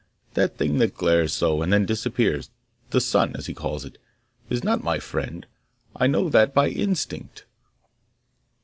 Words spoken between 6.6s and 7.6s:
instinct.